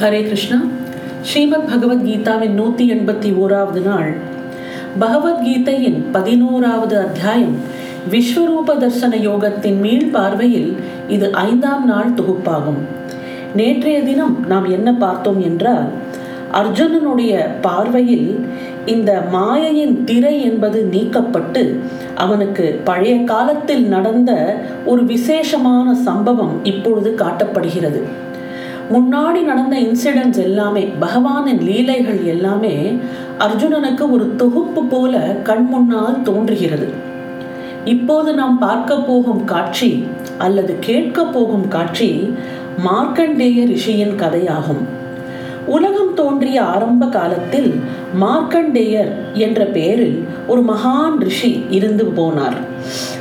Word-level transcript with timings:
ஹரே 0.00 0.22
கிருஷ்ணா. 0.22 0.62
ஸ்ரீமத் 1.22 1.68
பகவத்கீதாவின் 1.70 2.50
நூற்றி 2.50 2.90
எண்பத்தி 2.90 3.32
ஓராவது 3.42 3.82
நாள். 3.82 4.14
பகவத்கீதையின் 5.00 5.98
பதினோராவது 6.12 6.98
அத்தியாயம். 6.98 7.56
விஸ்வரூப 8.10 8.70
தர்சன 8.78 9.10
யோகத்தின் 9.10 9.80
மீள் 9.80 10.06
பார்வையில் 10.06 10.76
இது 11.08 11.32
ஐந்தாம் 11.32 11.84
நாள் 11.84 12.14
தொகுப்பாகும். 12.14 12.80
நேற்றைய 13.54 14.02
தினம் 14.02 14.46
நாம் 14.46 14.70
என்ன 14.70 14.94
பார்த்தோம் 14.94 15.40
என்றால் 15.40 15.84
அர்ஜுனனுடைய 16.52 17.44
பார்வையில் 17.60 18.46
இந்த 18.86 19.22
மாயையின் 19.32 20.04
திரை 20.04 20.42
என்பது 20.42 20.88
நீக்கப்பட்டு 20.92 21.78
அவனுக்கு 22.14 22.80
பழைய 22.84 23.24
காலத்தில் 23.24 23.84
நடந்த 23.84 24.56
ஒரு 24.86 25.04
விசேஷமான 25.04 25.94
சம்பவம் 25.94 26.60
இப்பொழுது 26.62 27.14
காட்டப்படுகிறது. 27.18 28.02
முன்னாடி 28.92 29.40
நடந்த 29.42 29.76
இன்சிடென்ட்ஸ் 29.80 30.40
எல்லாமே 30.42 30.82
பகவானின் 31.00 31.60
லீலைகள் 31.60 32.24
எல்லாமே 32.24 32.72
அர்ஜுனனுக்கு 33.38 34.04
ஒரு 34.10 34.24
தொகுப்பு 34.36 34.82
போல 34.84 35.18
கண் 35.42 35.64
முன்னால் 35.64 36.22
தோன்றுகிறது. 36.22 36.88
இப்போது 37.84 38.34
நாம் 38.34 38.58
பார்க்க 38.58 38.96
போகும் 39.00 39.44
காட்சி 39.44 39.90
அல்லது 40.38 40.76
கேட்க 40.80 41.24
போகும் 41.24 41.68
காட்சி 41.68 42.10
மார்க்கண்டேய 42.84 43.60
ரிஷியின் 43.66 44.16
கதையாகும். 44.22 44.82
உலகம் 45.66 46.14
தோன்றிய 46.14 46.58
ஆரம்ப 46.62 47.06
காலத்தில் 47.06 47.70
மார்க்கண்டேயர் 48.20 49.10
என்ற 49.46 49.64
பெயரில் 49.64 50.18
ஒரு 50.46 50.60
மகான் 50.60 51.18
ரிஷி 51.18 51.52
இருந்து 51.70 52.04
போனார். 52.16 52.58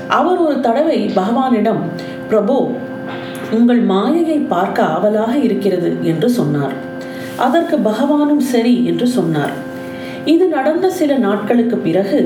அவர் 0.07 0.37
ஒரு 0.37 0.59
தடவை 0.59 0.99
பகவானிடம் 1.15 1.81
பிரபு 2.29 2.71
உங்கள் 3.57 3.81
மாயையை 3.91 4.37
பார்க்க 4.53 4.85
ஆவலாக 4.95 5.33
இருக்கிறது 5.47 5.89
என்று 6.01 6.27
சொன்னார். 6.29 6.75
அதற்கு 7.45 7.75
பகவானும் 7.77 8.43
சரி 8.53 8.73
என்று 8.85 9.07
சொன்னார். 9.07 9.53
இது 10.33 10.45
நடந்த 10.55 10.89
சில 10.99 11.11
நாட்களுக்கு 11.17 11.77
பிறகு 11.77 12.19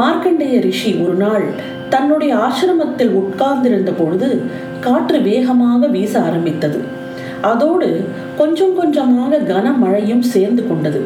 மார்க்கண்டேய 0.00 0.56
ரிஷி 0.66 0.90
ஒரு 1.04 1.14
நாள் 1.14 1.46
தன்னுடைய 1.88 2.32
ஆசிரமத்தில் 2.46 3.12
உட்கார்ந்திருந்த 3.20 3.90
பொழுது 3.92 4.28
காற்று 4.80 5.18
வேகமாக 5.20 5.86
வீச 5.96 6.12
ஆரம்பித்தது. 6.20 6.80
அதோடு 7.50 7.88
கொஞ்சம் 8.40 8.76
கொஞ்சமாக 8.76 9.40
கனமழையும் 9.52 10.24
சேர்ந்து 10.34 10.62
கொண்டது. 10.68 11.02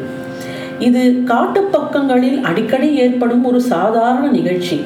இது 0.79 1.03
காட்டு 1.31 1.61
பக்கங்களில் 1.75 2.39
அடிக்கடி 2.49 2.89
ஏற்படும் 3.03 3.43
ஒரு 3.43 3.61
சாதாரண 3.73 4.25
நிகழ்ச்சி. 4.37 4.77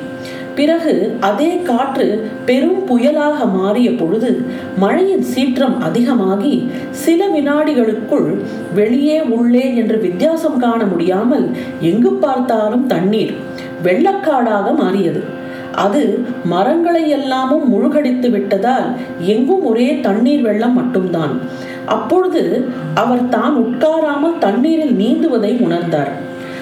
பிறகு 0.55 0.93
அதே 1.19 1.49
காற்று 1.69 2.05
பெரும் 2.45 2.79
புயலாக 2.89 3.45
மாறிய 3.57 3.89
பொழுது 3.91 4.31
மழையின் 4.77 5.25
சீற்றம் 5.33 5.77
அதிகமாகி 5.81 6.55
சில 7.03 7.27
வினாடிகளுக்குள் 7.27 8.29
வெளியே 8.75 9.19
உள்ளே 9.37 9.65
என்று 9.75 9.97
வித்தியாசம் 10.07 10.57
காண 10.57 10.79
முடியாமல் 10.85 11.45
எங்கு 11.91 12.13
பார்த்தாலும் 12.25 12.87
தண்ணீர் 12.93 13.33
வெள்ளக்காடாக 13.83 14.67
மாறியது. 14.81 15.21
அது 15.85 16.01
மரங்களை 16.53 17.03
எல்லாமும் 17.17 17.65
முழுகடித்து 17.73 18.29
விட்டதால் 18.29 18.87
எங்கும் 19.33 19.63
ஒரே 19.63 19.89
தண்ணீர் 19.99 20.41
வெள்ளம் 20.41 20.73
மட்டும்தான். 20.73 21.35
அப்பொழுது 21.85 22.43
அவர் 22.93 23.23
தான் 23.29 23.55
உட்காராமல் 23.63 24.37
தண்ணீரில் 24.37 24.95
நீந்துவதை 24.95 25.53
உணர்ந்தார். 25.67 26.11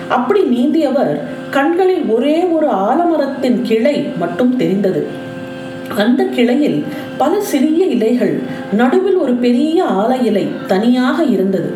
அப்படி 0.10 0.42
நீந்தியவர் 0.56 1.14
கண்களில் 1.56 2.06
ஒரே 2.16 2.38
ஒரு 2.56 2.68
ஆலமரத்தின் 2.88 3.60
கிளை 3.62 3.96
மட்டும் 4.22 4.56
தெரிந்தது. 4.56 5.02
அந்த 5.98 6.24
கிளையில் 6.24 6.80
பல 7.18 7.42
சிறிய 7.52 7.86
இலைகள் 7.86 8.34
நடுவில் 8.80 9.16
ஒரு 9.16 9.34
பெரிய 9.34 9.78
ஆல 10.02 10.12
இலை 10.24 10.48
தனியாக 10.68 11.24
இருந்தது. 11.24 11.72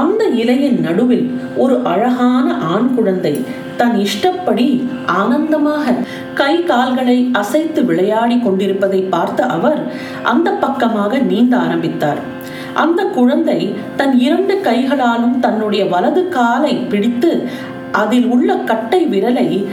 அந்த 0.00 0.24
இலையின் 0.42 0.78
நடுவில் 0.80 1.26
ஒரு 1.56 1.74
அழகான 1.84 2.46
ஆண் 2.54 2.94
குழந்தை 2.94 3.34
தன் 3.76 3.96
இஷ்டப்படி 3.98 4.68
ஆனந்தமாக 5.20 5.94
கை 6.34 6.54
கால்களை 6.70 7.30
அசைத்து 7.32 7.84
விளையாடி 7.84 8.38
கொண்டிருப்பதை 8.38 9.00
பார்த்த 9.14 9.46
அவர் 9.46 9.80
அந்த 10.22 10.50
பக்கமாக 10.50 11.18
நீந்த 11.18 11.56
ஆரம்பித்தார். 11.56 12.22
அந்த 12.74 13.04
குழந்தை 13.04 13.74
தன் 13.96 14.18
இரண்டு 14.18 14.60
கைகளாலும் 14.60 15.40
தன்னுடைய 15.40 15.84
வலது 15.84 16.28
காலை 16.28 16.74
பிடித்து 16.74 17.48
அதில் 17.92 18.26
உள்ள 18.26 18.56
கட்டை 18.56 19.06
விரலை 19.06 19.64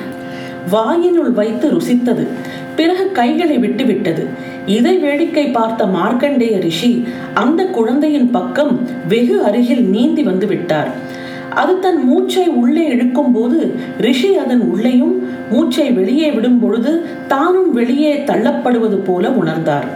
வாயினுள் 0.71 1.31
வைத்து 1.31 1.67
ருசித்தது. 1.71 2.27
பிறகு 2.75 3.11
கைகளை 3.11 3.57
விட்டுவிட்டது. 3.57 4.23
இதை 4.65 4.97
வேடிக்கை 4.97 5.45
பார்த்த 5.47 5.85
மார்க்கண்டேய 5.85 6.59
ரிஷி 6.59 6.91
அந்த 7.33 7.65
குழந்தையின் 7.65 8.29
பக்கம் 8.31 8.79
வெகு 9.07 9.43
அருகில் 9.43 9.85
நீந்தி 9.85 10.23
வந்து 10.23 10.47
விட்டார் 10.47 10.91
அது 11.61 11.79
தன் 11.79 12.03
மூச்சை 12.03 12.47
உள்ளே 12.47 12.87
இழுக்கும் 12.87 13.31
போது 13.31 13.75
ரிஷி 13.97 14.37
அதன் 14.37 14.61
உள்ளேயும் 14.61 15.15
மூச்சை 15.51 15.91
வெளியே 15.91 16.31
விடும் 16.31 16.59
பொழுது 16.59 17.05
தானும் 17.27 17.73
வெளியே 17.73 18.23
தள்ளப்படுவது 18.27 18.97
போல 19.03 19.29
உணர்ந்தார். 19.29 19.87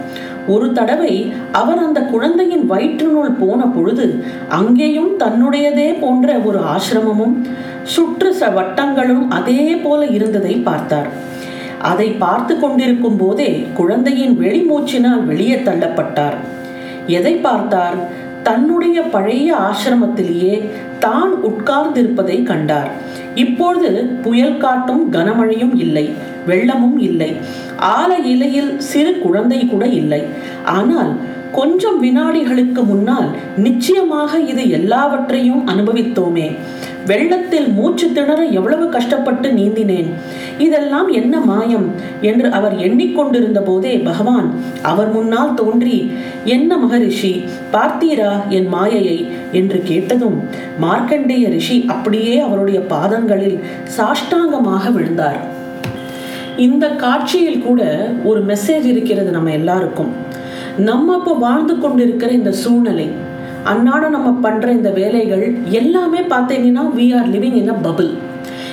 ஒரு 0.48 0.72
தடவை 0.72 1.32
அவர் 1.52 1.78
அந்த 1.78 2.00
குழந்தையின் 2.00 2.70
வயிற்றினுள் 2.70 3.38
போன 3.38 3.66
பொழுது 3.66 4.24
அங்கேயும் 4.48 5.12
தன்னுடையதே 5.18 6.00
போன்ற 6.00 6.34
ஒரு 6.38 6.60
ஆசிரமமும் 6.74 7.34
சுற்று 7.82 8.30
ச 8.40 8.50
வட்டங்களும் 8.54 9.24
அதே 9.28 9.64
போல 9.74 10.06
இருந்ததை 10.06 10.54
பார்த்தார். 10.56 11.08
அதை 11.80 12.08
பார்த்து 12.10 12.58
கொண்டிருக்கும் 12.58 13.16
போதே 13.16 13.66
குழந்தையின் 13.74 14.36
வெளிமூச்சினால் 14.40 15.24
வெளியே 15.24 15.54
தள்ளப்பட்டார். 15.54 16.36
எதை 17.06 17.34
பார்த்தார்? 17.34 17.96
தன்னுடைய 18.42 19.02
பழைய 19.02 19.54
ஆசிரமத்திலேயே 19.56 20.56
தான் 20.98 21.32
உட்கார்ந்திருப்பதை 21.42 22.42
கண்டார். 22.42 22.90
இப்பொழுது 23.34 23.90
புயல் 24.22 24.56
காட்டும் 24.56 25.12
கனமழையும் 25.12 25.74
இல்லை 25.76 26.06
வெள்ளமும் 26.46 26.98
இல்லை. 26.98 27.36
ஆல 27.78 28.18
இலையில் 28.24 28.78
சிறு 28.78 29.18
குழந்தை 29.18 29.66
கூட 29.66 29.86
இல்லை. 29.86 30.22
ஆனால் 30.64 31.12
கொஞ்சம் 31.52 32.02
வினாடிகளுக்கு 32.02 32.84
முன்னால் 32.84 33.28
நிச்சயமாக 33.56 34.40
இது 34.40 34.70
எல்லாவற்றையும் 34.70 35.68
அனுபவித்தோமே. 35.68 36.56
வெள்ளத்தில் 37.06 37.68
மூச்சு 37.68 38.12
திணற 38.12 38.44
எவ்வளவு 38.44 38.88
கஷ்டப்பட்டு 38.88 39.52
நீந்தினேன். 39.52 40.08
இதெல்லாம் 40.58 41.08
என்ன 41.08 41.40
மாயம் 41.40 41.94
என்று 42.20 42.50
அவர் 42.50 42.76
எண்ணிக்கொண்டிருந்த 42.76 43.60
போதே 43.60 43.98
பகவான் 43.98 44.54
அவர் 44.82 45.12
முன்னால் 45.12 45.54
தோன்றி 45.54 46.12
என்ன 46.44 46.76
மகரிஷி 46.76 47.44
பார்த்தீரா 47.72 48.48
என் 48.48 48.68
மாயையை? 48.68 49.28
என்று 49.52 49.82
கேட்டதும் 49.82 50.38
மார்க்கண்டேய 50.80 51.48
ரிஷி 51.48 51.84
அப்படியே 51.88 52.38
அவருடைய 52.38 52.80
பாதங்களில் 52.80 53.58
சாஷ்டாங்கமாக 53.98 54.92
விழுந்தார். 54.92 55.55
இந்த 56.56 56.88
காட்சியில் 56.88 57.62
கூட 57.62 58.08
ஒரு 58.24 58.44
மெசேஜ் 58.44 58.84
இருக்கிறது 58.84 59.30
நம்ம 59.30 59.50
எல்லாருக்கும். 59.50 60.12
நம்ம 60.76 61.16
இப்போ 61.16 61.32
வாழ்ந்து 61.32 61.78
கொண்டிருக்கிற 61.78 62.30
இந்த 62.30 62.52
சூழ்நிலை 62.52 63.10
அன்னாடம் 63.64 64.08
நம்ம 64.08 64.30
பண்ற 64.30 64.72
இந்த 64.72 64.90
வேலைகள் 64.90 65.54
எல்லாமே 65.70 66.20
பார்த்தீங்கன்னா 66.20 66.84
we 66.96 67.16
are 67.16 67.28
living 67.28 67.54
in 67.54 67.68
a 67.68 67.76
bubble 67.82 68.10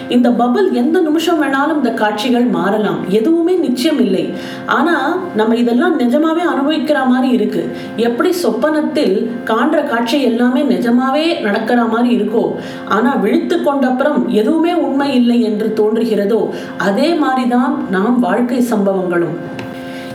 இந்த 0.09 0.30
பபிள் 0.30 0.72
எந்த 0.72 1.02
நிமிஷம் 1.02 1.41
வேணாலும் 1.44 1.75
இந்த 1.75 1.91
காட்சிகள் 1.91 2.46
மாறலாம். 2.46 3.09
எதுவுமே 3.09 3.56
நிச்சயம் 3.56 4.00
இல்லை. 4.00 4.34
ஆனா 4.66 5.18
நம்ம 5.36 5.56
இதெல்லாம் 5.56 6.00
நிஜமாவே 6.00 6.41
அனுபவிக்கிற 6.53 7.08
மாதிரி 7.08 7.34
இருக்கு. 7.34 7.69
எப்படி 7.96 8.31
சொப்பனத்தில் 8.31 9.31
காண்ற 9.46 9.84
காட்சி 9.84 10.22
எல்லாமே 10.22 10.62
நிஜமாவே 10.62 11.42
நடக்கிற 11.42 11.84
மாதிரி 11.84 12.18
இருக்கோ 12.18 12.56
ஆனா 12.88 13.16
விழித்து 13.16 13.58
கொண்டப்புறம் 13.58 14.28
எதுவுமே 14.28 14.74
உண்மை 14.74 15.13
இல்லை 15.13 15.42
என்று 15.42 15.74
தோன்றுகிறதோ 15.75 16.50
அதே 16.78 17.13
மாதிரிதான் 17.13 17.86
நாம் 17.90 18.19
வாழ்க்கை 18.19 18.63
சம்பவங்களும். 18.72 19.38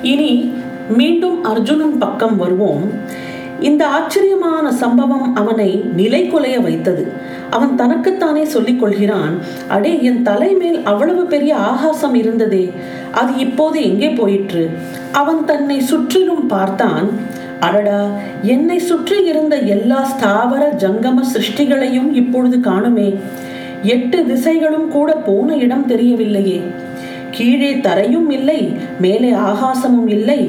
இனி 0.02 0.52
மீண்டும் 0.96 1.44
அர்ஜுனன் 1.44 1.98
பக்கம் 1.98 2.36
வருவோம். 2.36 2.92
இந்த 3.60 3.86
ஆச்சரியமான 3.86 4.72
சம்பவம் 4.72 5.34
அவனை 5.34 5.84
நிலை 5.96 6.30
கொலைய 6.30 6.62
வைத்தது. 6.62 7.12
அவன் 7.50 7.74
தனக்குத்தானே 7.74 8.44
சொல்லிக் 8.44 8.80
கொள்கிறான் 8.80 9.38
அடே 9.68 10.02
என் 10.02 10.22
தலைமேல் 10.22 10.82
அவ்வளவு 10.82 11.26
பெரிய 11.26 11.56
ஆகாசம் 11.56 12.14
இருந்ததே 12.14 12.70
அது 13.12 13.36
இப்போது 13.36 13.82
எங்கே 13.82 14.10
போயிற்று? 14.10 14.70
அவன் 15.12 15.44
தன்னை 15.44 15.80
சுற்றிலும் 15.80 16.46
பார்த்தான் 16.46 17.08
அடடா 17.60 18.08
என்னை 18.42 18.78
சுற்றி 18.78 19.24
இருந்த 19.24 19.56
எல்லா 19.56 20.04
ஸ்தாவர 20.04 20.74
ஜங்கம 20.78 21.22
சிருஷ்டிகளையும் 21.34 22.12
இப்பொழுது 22.12 22.58
காணுமே. 22.58 23.14
எட்டு 23.82 24.18
திசைகளும் 24.22 24.88
கூட 24.88 25.12
போன 25.12 25.56
இடம் 25.56 25.88
தெரியவில்லையே. 25.88 26.60
கீழே 27.30 27.70
தரையும் 27.74 28.30
இல்லை 28.30 28.60
மேலே 29.00 29.30
ஆகாசமும் 29.30 30.08
இல்லை. 30.16 30.40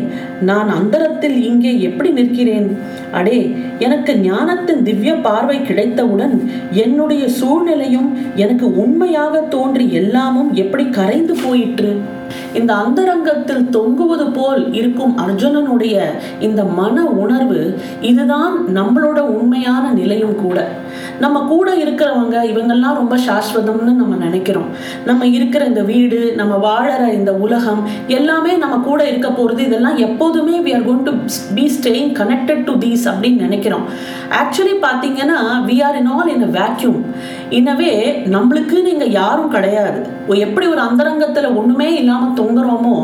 நான் 0.42 0.70
அந்தரத்தில் 0.70 1.38
இங்கே 1.44 1.81
எப்படி 1.81 2.10
நிற்கிறேன்? 2.10 2.78
அடே 3.12 3.40
எனக்கு 3.80 4.12
ஞானத்தின் 4.20 4.84
திவ்ய 4.84 5.14
பார்வை 5.16 5.62
கிடைத்தவுடன் 5.62 6.36
என்னுடைய 6.72 7.28
சூழ்நிலையும் 7.40 8.10
எனக்கு 8.36 8.76
உண்மையாக 8.76 9.42
தோன்றி 9.56 9.94
எல்லாமும் 9.94 10.54
எப்படி 10.54 10.86
கரைந்து 10.90 11.36
போயிற்று? 11.46 11.94
இந்த 12.54 12.74
அந்தரங்கத்தில் 12.74 13.70
தொங்குவது 13.78 14.34
போல் 14.34 14.74
இருக்கும் 14.74 15.18
அர்ஜுனனுடைய 15.18 15.96
இந்த 16.40 16.64
மன 16.64 17.06
உணர்வு 17.06 17.62
இதுதான் 18.02 18.54
நம்மளோட 18.74 19.20
உண்மையான 19.20 19.92
நிலையும் 19.92 20.36
கூட. 20.36 20.68
நம்ம 21.20 21.40
கூட 21.48 21.76
இருக்கிறவங்க 21.76 22.38
இவங்கெல்லாம் 22.52 23.00
ரொம்ப 23.02 23.18
சாஸ்வதம்னு 23.18 23.94
நம்ம 24.02 24.16
நினைக்கிறோம். 24.16 24.70
நம்ம 25.06 25.26
இருக்கிற 25.26 25.66
இந்த 25.66 25.81
வீடு 25.81 26.34
நம்ம 26.36 26.54
வாழற 26.68 27.14
இந்த 27.14 27.34
உலகம் 27.34 27.81
எல்லாமே 28.08 28.54
நம்ம 28.54 28.78
கூட 28.78 29.08
இருக்க 29.08 29.31
போகிறது 29.31 29.64
இதெல்லாம் 29.64 29.98
எப்போதுமே 29.98 30.60
we 30.60 30.74
are 30.76 30.86
gone 30.86 31.04
to 31.04 31.12
be 31.56 31.72
staying 31.78 32.12
connected 32.22 32.64
to 32.64 32.76
these 32.78 33.06
அப்படின்னு 33.06 33.46
நினைக்கிறோம். 33.48 33.86
ஆக்சுவலி 34.42 34.76
பார்த்தீங்கன்னா 34.88 35.40
we 35.68 35.84
are 35.84 35.98
in 35.98 36.06
all 36.06 36.34
in 36.36 36.48
a 36.50 36.52
vacuum 36.60 37.00
இனவே 37.50 37.94
நம்மளுக்கு 38.36 38.88
இங்கே 38.94 39.10
யாரும் 39.12 39.50
கிடையாது. 39.50 40.19
எப்படி 40.46 40.66
ஒரு 40.68 40.81
அந்தரங்கத்தில் 40.88 41.56
ஒன்றுமே 41.60 41.88
இல்லாமல் 42.00 42.38
தொங்குறோமோ 42.40 42.96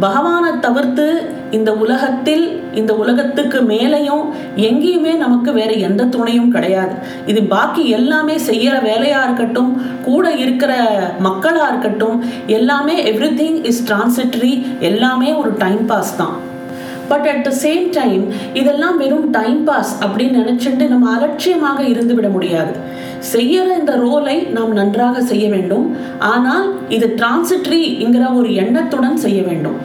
பகவானை 0.00 0.50
தவிர்த்து 0.66 1.06
இந்த 1.50 1.70
உலகத்தில் 1.74 2.44
இந்த 2.74 2.92
உலகத்துக்கு 2.94 3.58
மேலேயும் 3.70 4.24
எங்கேயுமே 4.68 5.12
நமக்கு 5.16 5.52
வேற 5.52 5.70
எந்த 5.88 6.02
துணையும் 6.14 6.50
கிடையாது. 6.56 6.94
இது 7.26 7.42
பாக்கி 7.54 7.84
எல்லாமே 7.98 8.36
செய்யற 8.48 8.74
வேலையா 8.90 9.20
இருக்கட்டும் 9.26 9.72
கூட 10.08 10.34
இருக்கிற 10.44 10.74
மக்களா 11.28 11.64
இருக்கட்டும் 11.68 12.18
எல்லாமே 12.58 12.96
எவ்ரி 13.12 13.30
திங் 13.40 13.58
இஸ் 13.70 13.82
டிரான்சிட்டரி 13.88 14.52
எல்லாமே 14.90 15.34
ஒரு 15.34 15.52
டைம் 15.64 15.82
பாஸ் 15.86 16.12
தான். 16.16 16.36
But 17.10 17.26
at 17.32 17.44
the 17.48 17.50
same 17.64 17.84
time 17.98 18.24
இதெல்லாம் 18.60 18.96
வெறும் 19.02 19.28
டைம் 19.30 19.60
பாஸ் 19.64 19.92
அப்படின்னு 20.04 20.40
நினச்சிட்டு 20.40 20.86
நம்ம 20.88 21.06
அலட்சியமாக 21.16 21.80
இருந்து 21.92 22.14
விட 22.14 22.28
முடியாது. 22.28 22.74
செய்யற 23.34 23.66
இந்த 23.78 23.96
ரோலை 23.96 24.36
நாம் 24.56 24.72
நன்றாக 24.72 25.22
செய்ய 25.22 25.48
வேண்டும். 25.48 25.96
ஆனால் 26.18 26.66
இது 26.88 27.14
டிரான்சிட்ரிங்கிற 27.16 28.36
ஒரு 28.36 28.54
எண்ணத்துடன் 28.54 29.16
செய்ய 29.16 29.42
வேண்டும். 29.42 29.78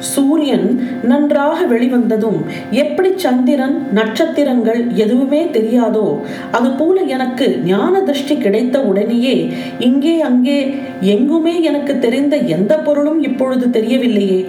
சூரியன் 0.00 0.80
நன்றாக 1.02 1.66
வெளிவந்ததும் 1.66 2.44
எப்படி 2.70 3.12
சந்திரன் 3.16 3.86
நட்சத்திரங்கள் 3.92 4.86
எதுவுமே 4.94 5.44
தெரியாதோ 5.44 6.20
அதுபோல 6.50 7.00
எனக்கு 7.00 7.60
ஞான 7.64 8.00
திருஷ்டி 8.00 8.36
கிடைத்த 8.36 8.80
உடனேயே 8.80 9.54
இங்கே 9.78 10.20
அங்கே 10.20 10.74
எங்குமே 11.00 11.62
எனக்கு 11.62 11.98
தெரிந்த 11.98 12.36
எந்த 12.36 12.76
பொருளும் 12.78 13.22
இப்பொழுது 13.22 13.80
தெரியவில்லையே. 13.80 14.46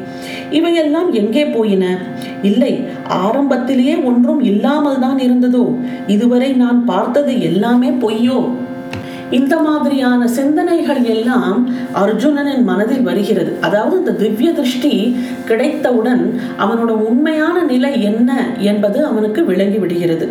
இவையெல்லாம் 0.52 1.14
எங்கே 1.14 1.46
போயின? 1.46 1.98
இல்லை 2.42 2.84
ஆரம்பத்திலேயே 3.08 4.04
ஒன்றும் 4.04 4.44
இல்லாமல் 4.44 5.00
தான் 5.00 5.18
இருந்ததோ? 5.18 5.76
இதுவரை 6.08 6.52
நான் 6.52 6.86
பார்த்தது 6.86 7.42
எல்லாமே 7.42 7.90
பொய்யோ? 7.90 8.54
இந்த 9.32 9.56
மாதிரியான 9.60 10.28
சிந்தனைகள் 10.28 11.04
எல்லாம் 11.04 11.58
அர்ஜுனனின் 11.94 12.64
மனதில் 12.64 13.02
வருகிறது. 13.02 13.52
அதாவது 13.62 13.98
இந்த 13.98 14.12
திவ்ய 14.12 14.52
திருஷ்டி 14.52 14.94
கிடைத்தவுடன் 15.46 16.24
அவனோட 16.58 16.92
உண்மையான 17.10 17.64
நிலை 17.64 18.04
என்ன 18.04 18.30
என்பது 18.60 19.06
அவனுக்கு 19.06 19.46
விளங்கி 19.46 19.78
விடுகிறது. 19.78 20.28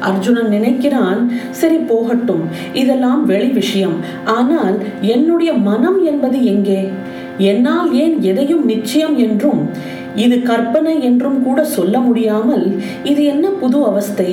அர்ஜுனன் 0.00 0.48
நினைக்கிறான் 0.48 1.20
சரி 1.50 1.76
போகட்டும். 1.76 2.44
இதெல்லாம் 2.72 3.24
வெளி 3.24 3.48
விஷயம். 3.48 3.96
ஆனால் 4.24 4.76
என்னுடைய 5.00 5.52
மனம் 5.52 6.04
என்பது 6.04 6.44
எங்கே? 6.44 6.90
என்னால் 7.38 7.92
ஏன் 7.92 8.16
எதையும் 8.22 8.64
நிச்சயம் 8.64 9.16
என்றும் 9.18 9.62
இது 10.16 10.42
கற்பனை 10.42 11.02
என்றும் 11.02 11.42
கூட 11.42 11.64
சொல்ல 11.64 11.98
முடியாமல் 11.98 12.66
இது 13.04 13.24
என்ன 13.24 13.48
புது 13.48 13.78
அவஸ்தை? 13.84 14.30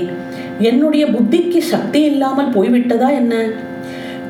என்னுடைய 0.59 1.06
புத்திக்கு 1.07 1.57
சக்தி 1.57 2.01
இல்லாமல் 2.01 2.53
போய்விட்டதா 2.56 3.09
என்ன? 3.21 3.36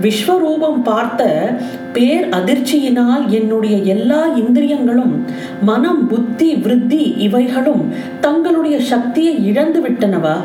விஸ்வரூபம் 0.02 0.82
பார்த்த 0.84 1.54
பேர் 1.94 2.30
அதிர்ச்சியினால் 2.30 3.28
என்னுடைய 3.28 3.78
எல்லா 3.78 4.26
இந்திரியங்களும் 4.26 5.26
மனம் 5.62 6.08
புத்தி 6.08 6.56
விருத்தி 6.56 7.16
இவைகளும் 7.18 7.94
தங்களுடைய 8.20 8.80
சக்தியை 8.80 9.46
இழந்து 9.46 9.82
விட்டனவா? 9.82 10.36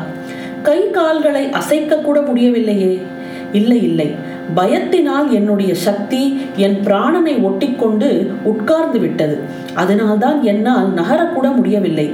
கை 0.61 0.89
கால்களை 0.89 1.49
அசைக்க 1.49 1.95
கூட 1.95 2.21
முடியவில்லையே. 2.21 3.01
இல்லை 3.51 3.83
இல்லை. 3.83 4.35
பயத்தினால் 4.55 5.29
என்னுடைய 5.29 5.75
சக்தி 5.75 6.39
என் 6.55 6.79
பிராணனை 6.83 7.43
ஒட்டிக்கொண்டு 7.43 8.27
உட்கார்ந்து 8.43 8.99
விட்டது. 8.99 9.39
அதனால்தான் 9.73 10.43
என்னால் 10.43 10.93
நகரக்கூட 10.93 11.55
முடியவில்லை. 11.55 12.13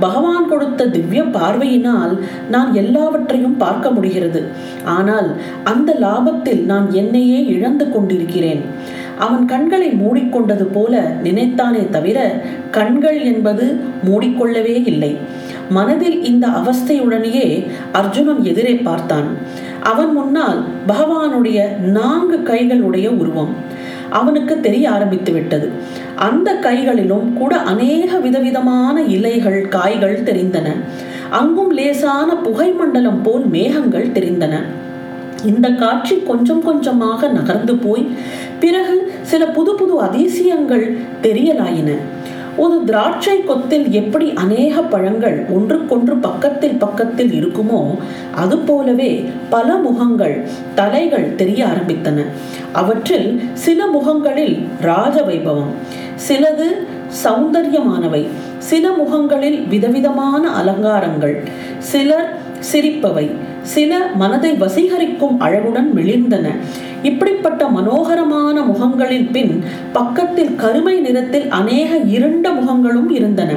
பகவான் 0.00 0.48
கொடுத்த 0.48 0.86
திவ்ய 0.94 1.22
பார்வையினால் 1.36 2.14
நான் 2.54 2.70
எல்லாவற்றையும் 2.82 3.56
பார்க்க 3.56 3.90
முடிகிறது. 3.96 4.42
ஆனால் 4.96 5.28
அந்த 5.72 5.90
லாபத்தில் 6.06 6.62
நான் 6.72 6.88
என்னையே 7.02 7.40
இழந்து 7.56 7.86
கொண்டிருக்கிறேன். 7.90 8.62
அவன் 9.24 9.44
கண்களை 9.52 9.88
மூடிக்கொண்டது 10.02 10.66
போல 10.76 11.00
நினைத்தானே 11.26 11.82
தவிர 11.96 12.18
கண்கள் 12.76 13.18
என்பது 13.32 13.66
மூடிக்கொள்ளவே 14.08 14.76
இல்லை. 14.92 15.12
மனதில் 15.76 16.16
இந்த 16.30 16.46
அவஸ்தையுடனேயே 16.60 17.48
அர்ஜுனன் 17.98 18.42
எதிரே 18.52 18.74
பார்த்தான். 18.88 19.28
அவன் 19.90 20.12
முன்னால் 20.12 20.60
பகவானுடைய 20.88 21.58
நான்கு 21.98 22.38
கைகளுடைய 22.50 23.08
உருவம். 23.22 23.52
அவனுக்கு 24.10 24.60
தெரிய 24.60 24.90
ஆரம்பித்து 24.90 25.32
விட்டது. 25.32 25.70
அந்த 26.16 26.54
கைகளிலும் 26.54 27.32
கூட 27.32 27.56
அநேக 27.56 28.18
விதவிதமான 28.18 29.02
இலைகள் 29.02 29.68
காய்கள் 29.68 30.22
தெரிந்தன. 30.22 30.68
அங்கும் 31.30 31.70
லேசான 31.70 32.36
புகை 32.36 32.70
மண்டலம் 32.70 33.22
போல் 33.22 33.46
மேகங்கள் 33.46 34.08
தெரிந்தன. 34.08 34.62
இந்த 35.44 35.70
காட்சி 35.70 36.16
கொஞ்சம் 36.16 36.62
கொஞ்சமாக 36.62 37.28
நகர்ந்து 37.28 37.76
போய் 37.76 38.08
பிறகு 38.60 39.12
சில 39.22 39.46
புது 39.46 39.74
புது 39.74 40.00
அதிசயங்கள் 40.00 40.98
தெரியலாயின. 41.22 41.96
ஒரு 42.60 42.76
திராட்சை 42.84 43.34
கொத்தில் 43.40 43.86
எப்படி 43.90 44.26
அநேக 44.34 44.82
பழங்கள் 44.82 45.36
ஒன்றுக்கொன்று 45.48 46.14
பக்கத்தில் 46.16 46.76
பக்கத்தில் 46.76 47.32
இருக்குமோ 47.32 47.80
அது 48.34 48.58
போலவே 48.58 49.10
பல 49.50 49.76
முகங்கள் 49.76 50.34
தலைகள் 50.74 51.34
தெரிய 51.34 51.60
ஆரம்பித்தன. 51.66 52.24
அவற்றில் 52.72 53.28
சில 53.54 53.86
முகங்களில் 53.86 54.56
ராஜ 54.80 55.22
வைபவம் 55.22 55.72
சிலது 56.28 56.68
சௌந்தரியமானவை 57.24 58.22
சில 58.58 58.90
முகங்களில் 58.92 59.60
விதவிதமான 59.66 60.42
அலங்காரங்கள் 60.50 61.36
சிலர் 61.78 62.28
சிரிப்பவை. 62.72 63.30
சில 63.62 64.06
மனதை 64.14 64.50
வசீகரிக்கும் 64.52 65.36
அழகுடன் 65.38 65.90
மிளிர்ந்தன 65.94 66.48
இப்படிப்பட்ட 67.02 67.64
மனோகரமான 67.68 68.60
முகங்களின் 68.60 69.30
பின் 69.30 69.64
பக்கத்தில் 69.92 70.54
கருமை 70.54 71.00
நிறத்தில் 71.00 71.48
அநேக 71.48 71.96
இருண்ட 71.96 72.50
முகங்களும் 72.50 73.10
இருந்தன. 73.10 73.54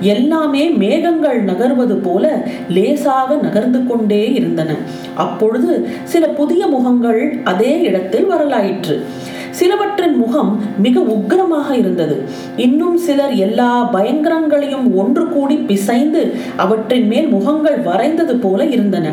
எல்லாமே 0.00 0.68
மேகங்கள் 0.68 1.44
நகர்வது 1.44 1.94
போல 1.94 2.48
லேசாக 2.68 3.34
நகர்ந்து 3.36 3.86
கொண்டே 3.86 4.32
இருந்தன. 4.32 4.74
அப்பொழுது 5.14 5.88
சில 6.04 6.26
புதிய 6.26 6.66
முகங்கள் 6.66 7.38
அதே 7.44 7.80
இடத்தில் 7.80 8.26
வரலாயிற்று. 8.26 9.04
சிலவற்றின் 9.50 10.16
முகம் 10.16 10.60
மிக 10.78 11.00
உக்கிரமாக 11.00 11.70
இருந்தது. 11.72 12.22
இன்னும் 12.56 12.96
சிலர் 12.96 13.34
எல்லா 13.34 13.84
பயங்கரங்களையும் 13.84 14.94
ஒன்று 14.94 15.28
கூடி 15.28 15.54
பிசைந்து 15.54 16.34
அவற்றின் 16.56 17.06
மேல் 17.06 17.26
முகங்கள் 17.26 17.78
வரைந்தது 17.78 18.34
போல 18.40 18.64
இருந்தன. 18.64 19.12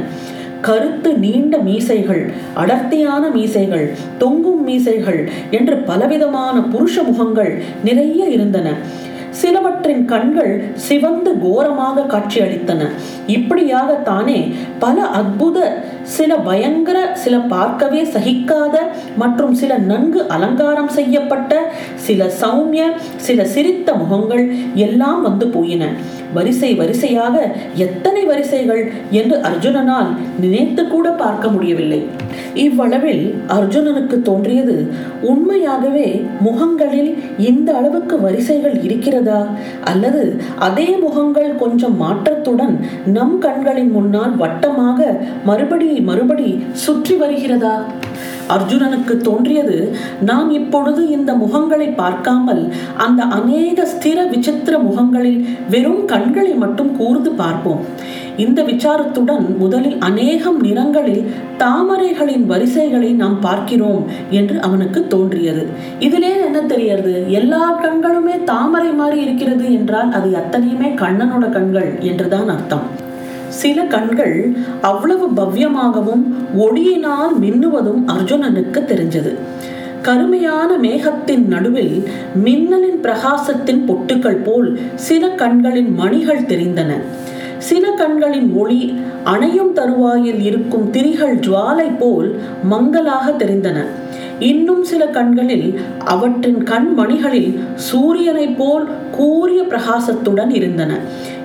கருத்து 0.62 1.13
நீண்ட 1.18 1.58
மீசைகள் 1.58 2.32
அடர்த்தியான 2.54 3.30
மீசைகள் 3.30 3.92
தொங்கும் 4.18 4.63
மீசைகள் 4.63 5.30
என்று 5.52 5.78
பலவிதமான 5.78 6.60
புருஷ 6.62 7.04
முகங்கள் 7.04 7.62
நிறைய 7.84 8.25
இருந்தன. 8.25 8.72
சிலவற்றின் 9.30 10.06
கண்கள் 10.06 10.63
சிவந்து 10.74 11.40
கோரமாக 11.40 12.02
காட்சியளித்தன. 12.02 12.82
இப்படியாக 13.28 13.94
தானே 13.94 14.52
பல 14.80 15.02
அற்புத 15.02 15.84
சில 16.03 16.36
பயங்கர 16.36 17.15
சில 17.15 17.38
பார்க்கவே 17.38 18.03
சகிக்காத 18.03 18.75
மற்றும் 19.17 19.53
சில 19.53 19.77
நன்கு 19.77 20.27
அலங்காரம் 20.27 20.89
செய்யப்பட்ட 20.89 21.72
சில 21.95 22.31
சௌமிய 22.41 22.83
சில 23.15 23.45
சிரித்த 23.45 23.93
முகங்கள் 23.93 24.43
எல்லாம் 24.75 25.22
வந்து 25.22 25.48
போயின. 25.48 25.83
வரிசை 26.38 26.72
வரிசையாக 26.82 27.36
எத்தனை 27.86 28.24
வரிசைகள் 28.32 28.82
என்று 29.20 29.36
அர்ஜுனனால் 29.50 30.10
நினைத்து 30.44 30.84
கூட 30.94 31.08
பார்க்க 31.24 31.52
முடியவில்லை. 31.56 32.02
இவ்வளவில் 32.66 33.24
அர்ஜுனனுக்கு 33.58 34.18
தோன்றியது 34.30 34.75
உண்மையாகவே 35.32 36.08
முகங்களில் 36.48 37.12
இந்த 37.50 37.70
அளவுக்கு 37.80 38.16
வரிசைகள் 38.25 38.75
இருக்கிறதா? 38.88 39.42
அல்லது 39.92 40.24
அதே 40.68 40.90
முகங்கள் 41.06 41.52
கொஞ்சம் 41.63 41.98
மாற்றத்துடன் 42.04 42.75
நம் 43.18 43.38
கண்களின் 43.46 43.92
முன்னால் 43.98 44.36
வட்டமாக 44.44 45.00
மறுபடி 45.50 45.90
மறுபடி 46.10 46.50
சுற்றி 46.86 47.16
வருகிறதா? 47.24 47.75
அர்ஜுனனுக்கு 48.50 49.18
தோன்றியது 49.18 49.96
நாம் 50.22 50.52
இப்பொழுது 50.52 51.08
இந்த 51.10 51.34
முகங்களை 51.34 51.96
பார்க்காமல் 51.96 52.74
அந்த 52.98 53.24
அநேக 53.24 53.86
ஸ்திர 53.86 54.30
விசித்திர 54.30 54.80
முகங்களில் 54.80 55.48
வெறும் 55.70 56.06
கண்களை 56.06 56.54
மட்டும் 56.54 56.96
கூர்ந்து 56.96 57.32
பார்ப்போம். 57.32 57.82
இந்த 58.38 58.64
விசாரத்துடன் 58.64 59.58
முதலில் 59.58 59.98
அநேகம் 60.00 60.62
நிறங்களில் 60.62 61.24
தாமரைகளின் 61.58 62.46
வரிசைகளை 62.46 63.12
நாம் 63.14 63.40
பார்க்கிறோம் 63.40 64.06
என்று 64.30 64.62
அவனுக்கு 64.62 65.08
தோன்றியது. 65.08 65.68
இதிலே 66.00 66.42
என்ன 66.46 66.62
தெரியறது 66.62 67.30
எல்லா 67.30 67.80
கண்களுமே 67.84 68.44
தாமரை 68.44 68.92
மாதிரி 68.92 69.22
இருக்கிறது 69.22 69.74
என்றால் 69.74 70.12
அது 70.12 70.30
அத்தனையுமே 70.30 70.92
கண்ணனோட 71.04 71.50
கண்கள் 71.50 72.00
என்றுதான் 72.00 72.48
அர்த்தம். 72.48 73.02
சில 73.60 73.81
கண்கள் 73.93 74.36
அவ்வளவு 74.81 75.25
பவ்யமாகவும் 75.36 76.24
ஒளியினால் 76.63 77.33
மின்னுவதும் 77.41 78.01
அர்ஜுனனுக்கு 78.15 78.79
தெரிஞ்சது. 78.91 79.31
கருமையான 80.01 80.69
மேகத்தின் 80.77 81.45
நடுவில் 81.53 81.95
மின்னலின் 82.43 83.00
பிரகாசத்தின் 83.03 83.83
பொட்டுக்கள் 83.88 84.41
போல் 84.48 84.69
சில 85.07 85.29
கண்களின் 85.41 85.91
மணிகள் 86.01 86.50
தெரிந்தன. 86.51 86.91
சில 87.57 87.91
கண்களின் 88.01 88.50
ஒளி 88.62 88.81
அணையும் 89.24 89.74
தருவாயில் 89.74 90.41
இருக்கும் 90.50 90.88
திரிகள் 90.93 91.38
ஜுவாலை 91.45 91.89
போல் 92.00 92.29
மங்கலாக 92.63 93.25
தெரிந்தன. 93.31 93.79
இன்னும் 94.40 94.84
சில 94.84 95.08
கண்களில் 95.08 95.80
அவற்றின் 96.06 96.63
கண்மணிகளில் 96.63 97.60
சூரியனைப் 97.75 98.58
போல் 98.58 98.88
கூரிய 99.12 99.63
பிரகாசத்துடன் 99.63 100.50
இருந்தன. 100.50 101.00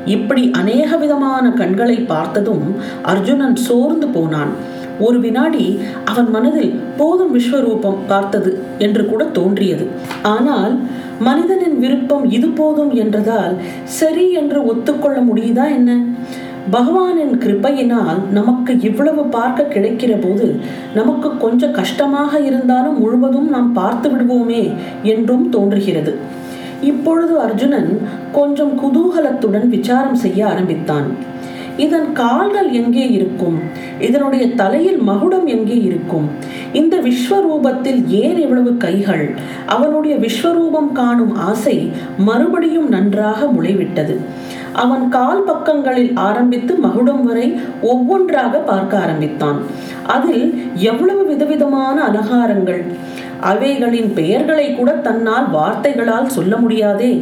இப்படி 0.05 0.51
அநேக 0.51 0.97
விதமான 0.97 1.51
கண்களை 1.51 1.97
பார்த்ததும் 1.97 2.75
அர்ஜுனன் 3.03 3.57
சோர்ந்து 3.57 4.07
போனான். 4.07 4.53
ஒரு 4.99 5.21
வினாடி 5.21 5.79
அவன் 6.05 6.31
மனதில் 6.31 6.81
போதும் 6.97 7.39
விஸ்வரூபம் 7.39 7.99
பார்த்தது 8.07 8.63
என்று 8.79 9.07
கூட 9.07 9.25
தோன்றியது. 9.25 9.87
ஆனால் 10.23 10.79
மனிதனின் 11.19 11.79
விருப்பம் 11.79 12.31
இது 12.31 12.49
போதும் 12.49 12.95
என்றதால் 12.95 13.55
சரி 13.85 14.33
என்று 14.33 14.67
ஒத்துக்கொள்ள 14.67 15.21
முடியுதா 15.21 15.67
என்ன? 15.71 16.01
பகவானின் 16.71 17.35
கிருப்பையினால் 17.39 18.19
நமக்கு 18.31 18.73
இவ்வளவு 18.81 19.23
பார்க்க 19.25 19.73
கிடைக்கிற 19.75 20.13
போது 20.21 20.47
நமக்கு 20.95 21.29
கொஞ்சம் 21.37 21.73
கஷ்டமாக 21.73 22.41
இருந்தாலும் 22.41 22.99
முழுவதும் 22.99 23.49
நாம் 23.49 23.73
பார்த்து 23.73 24.09
விடுவோமே 24.11 24.63
என்றும் 25.03 25.49
தோன்றுகிறது. 25.49 26.15
இப்பொழுது 26.81 27.35
அர்ஜுனன் 27.41 27.91
கொஞ்சம் 28.33 28.75
குதூகலத்துடன் 28.83 29.67
விசாரம் 29.69 30.21
செய்ய 30.25 30.47
ஆரம்பித்தான். 30.47 31.09
இதன் 31.85 32.13
கால்கள் 32.13 32.71
எங்கே 32.81 33.05
இருக்கும்? 33.11 33.57
இதனுடைய 34.01 34.45
தலையில் 34.61 35.01
மகுடம் 35.11 35.47
எங்கே 35.47 35.77
இருக்கும்? 35.89 36.27
இந்த 36.73 36.95
விஸ்வரூபத்தில் 36.97 38.01
ஏன் 38.07 38.39
இவ்வளவு 38.41 38.77
கைகள்? 38.77 39.35
அவனுடைய 39.67 40.15
விஸ்வரூபம் 40.17 40.93
காணும் 40.93 41.35
ஆசை 41.49 41.77
மறுபடியும் 42.19 42.89
நன்றாக 42.89 43.47
முளைவிட்டது. 43.47 44.17
அவன் 44.73 45.09
கால் 45.09 45.45
பக்கங்களில் 45.45 46.13
ஆரம்பித்து 46.15 46.75
மகுடம் 46.75 47.25
வரை 47.25 47.47
ஒவ்வொன்றாக 47.83 48.59
பார்க்க 48.59 48.99
ஆரம்பித்தான். 48.99 49.61
அதில் 50.07 50.47
எவ்வளவு 50.75 51.25
விதவிதமான 51.27 51.97
அலங்காரங்கள்? 52.03 52.83
அவைகளின் 53.41 54.11
பெயர்களை 54.15 54.75
கூட 54.75 54.91
தன்னால் 54.93 55.51
வார்த்தைகளால் 55.51 56.35
சொல்ல 56.37 56.57
முடியாதே. 56.57 57.13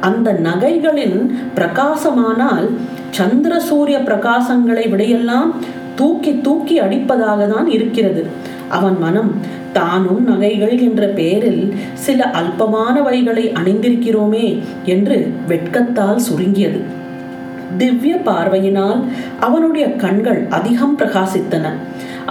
அந்த 0.00 0.28
நகைகளின் 0.44 1.18
பிரகாசமானால் 1.56 2.66
சந்திர 3.16 3.54
சூரிய 3.68 3.98
பிரகாசங்களை 4.08 4.84
விடையெல்லாம் 4.92 5.50
தூக்கி 5.98 6.32
தூக்கி 6.46 6.74
அடிப்பதாக 6.84 7.40
தான் 7.54 7.68
இருக்கிறது. 7.76 8.22
அவன் 8.76 8.96
மனம் 9.04 9.30
தானும் 9.76 10.22
நகைகள் 10.28 10.74
என்ற 10.86 11.02
பெயரில் 11.18 11.62
சில 12.04 12.20
அல்பமானவைகளை 12.40 13.44
அணிந்திருக்கிறோமே 13.58 14.46
என்று 14.94 15.16
வெட்கத்தால் 15.48 16.24
சுருங்கியது. 16.26 16.80
திவ்ய 17.78 18.16
பார்வையினால் 18.28 19.00
அவனுடைய 19.46 19.86
கண்கள் 20.02 20.40
அதிகம் 20.58 20.96
பிரகாசித்தன. 20.98 21.72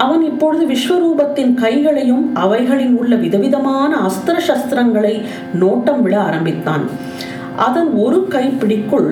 அவன் 0.03 0.23
இப்பொழுது 0.29 0.63
விஸ்வரூபத்தின் 0.71 1.53
கைகளையும் 1.63 2.25
அவைகளில் 2.43 2.95
உள்ள 3.01 3.15
விதவிதமான 3.15 3.91
அஸ்திர 4.07 4.37
சஸ்திரங்களை 4.49 5.15
நோட்டம் 5.61 6.01
விட 6.01 6.15
ஆரம்பித்தான். 6.27 6.85
அதன் 7.57 7.89
ஒரு 7.93 8.27
கைப்பிடிக்குள் 8.29 9.09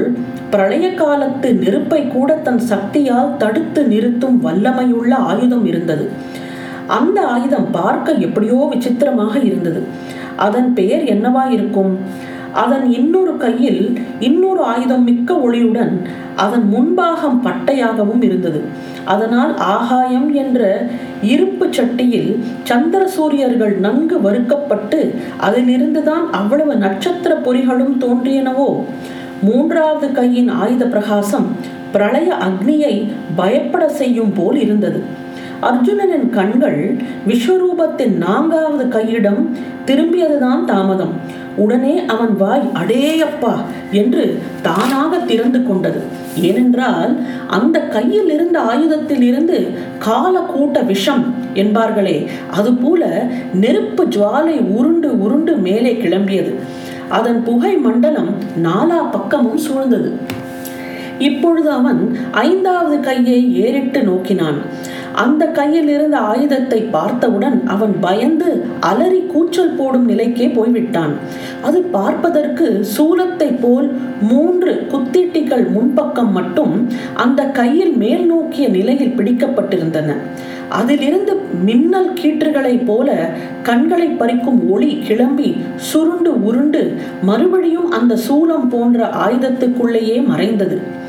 பிரளய 0.49 0.93
காலத்து 0.93 1.53
நெருப்பை 1.53 2.07
கூட 2.07 2.33
தன் 2.35 2.59
சக்தியால் 2.59 3.37
தடுத்து 3.37 3.81
நிறுத்தும் 3.87 4.37
வல்லமையுள்ள 4.45 5.13
ஆயுதம் 5.13 5.65
இருந்தது. 5.65 6.09
அந்த 6.87 7.27
ஆயுதம் 7.27 7.67
பார்க்க 7.71 8.11
எப்படியோ 8.11 8.67
விசித்திரமாக 8.73 9.39
இருந்தது. 9.43 9.83
அதன் 10.35 10.73
பெயர் 10.73 11.03
என்னவா 11.03 11.49
இருக்கும் 11.49 11.99
அதன் 12.53 12.91
இன்னொரு 12.91 13.37
கையில் 13.37 13.99
இன்னொரு 14.19 14.61
ஆயுதம் 14.63 15.03
மிக்க 15.03 15.33
ஒளியுடன் 15.35 15.93
அதன் 16.35 16.65
முன்பாகம் 16.73 17.39
பட்டையாகவும் 17.43 18.21
இருந்தது. 18.21 18.61
அதனால் 19.05 19.57
ஆகாயம் 19.57 20.33
என்ற 20.33 20.87
இருப்பு 21.21 21.65
சட்டியில் 21.67 22.39
சந்திர 22.63 23.07
சூரியர்கள் 23.07 23.75
நன்கு 23.77 24.21
வறுக்கப்பட்டு 24.21 25.15
அதிலிருந்துதான் 25.41 26.29
அவ்வளவு 26.31 26.75
நட்சத்திர 26.75 27.35
பொறிகளும் 27.35 27.95
தோன்றியனவோ? 27.99 28.83
மூன்றாவது 29.41 30.11
கையின் 30.11 30.49
ஆயுத 30.49 30.85
பிரகாசம் 30.85 31.47
பிரளய 31.91 32.33
அக்னியை 32.33 33.07
பயப்பட 33.35 33.89
செய்யும் 33.89 34.33
போல் 34.35 34.55
இருந்தது. 34.55 35.03
அர்ஜுனனின் 35.61 36.29
கண்கள் 36.29 36.95
விஸ்வரூபத்தின் 37.27 38.17
நான்காவது 38.17 38.87
கையிடம் 38.87 39.57
திரும்பியதுதான் 39.85 40.65
தாமதம். 40.65 41.41
உடனே 41.55 42.05
அவன் 42.05 42.35
வாய் 42.35 42.69
அடேயப்பா! 42.73 43.55
என்று 43.91 44.41
தானாக 44.61 45.17
திறந்து 45.17 45.63
கொண்டது. 45.63 46.01
ஏனென்றால் 46.35 47.17
அந்த 47.47 47.79
கையில் 47.79 48.29
இருந்த 48.29 48.59
ஆயுதத்தில் 48.59 49.21
இருந்து 49.21 49.71
கால 49.99 50.39
கூட்ட 50.39 50.81
விஷம் 50.81 51.35
என்பார்களே 51.53 52.27
அதுபோல 52.51 53.27
நெருப்பு 53.53 54.05
ஜுவாலை 54.05 54.67
உருண்டு 54.67 55.19
உருண்டு 55.19 55.55
மேலே 55.55 55.93
கிளம்பியது. 55.93 56.55
அதன் 57.09 57.43
புகை 57.43 57.75
மண்டலம் 57.75 58.29
நாலா 58.63 59.11
பக்கமும் 59.11 59.59
சூழ்ந்தது. 59.59 60.11
இப்பொழுது 61.19 61.69
அவன் 61.71 62.17
ஐந்தாவது 62.31 62.99
கையை 62.99 63.55
ஏறிட்டு 63.55 64.03
நோக்கினான். 64.03 64.61
அந்த 65.13 65.43
கையில் 65.45 65.87
இருந்த 65.87 66.17
ஆயுதத்தை 66.17 66.79
பார்த்தவுடன் 66.95 67.57
அவன் 67.65 67.93
பயந்து 67.99 68.49
அலறி 68.79 69.21
கூச்சல் 69.33 69.75
போடும் 69.77 70.07
நிலைக்கே 70.09 70.47
போய்விட்டான். 70.47 71.13
அது 71.61 71.81
பார்ப்பதற்கு 71.97 72.85
சூலத்தை 72.95 73.49
போல் 73.59 73.87
மூன்று 74.21 74.73
குத்தீட்டிகள் 74.91 75.65
முன்பக்கம் 75.75 76.31
மட்டும் 76.31 76.89
அந்த 77.13 77.43
கையில் 77.43 77.93
மேல் 77.97 78.25
நோக்கிய 78.25 78.67
நிலையில் 78.67 79.15
பிடிக்கப்பட்டிருந்தன. 79.17 80.09
அதிலிருந்து 80.69 81.33
மின்னல் 81.65 82.11
கீற்றுகளைப் 82.19 82.85
போல 82.85 83.29
கண்களை 83.63 84.07
பறிக்கும் 84.07 84.59
ஒளி 84.69 84.91
கிளம்பி 85.07 85.49
சுருண்டு 85.75 86.43
உருண்டு 86.43 86.81
மறுபடியும் 87.21 87.91
அந்த 87.91 88.17
சூலம் 88.27 88.67
போன்ற 88.69 89.09
ஆயுதத்துக்குள்ளேயே 89.25 90.17
மறைந்தது. 90.25 91.01